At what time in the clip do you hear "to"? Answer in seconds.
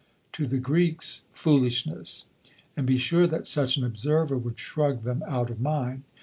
0.31-0.47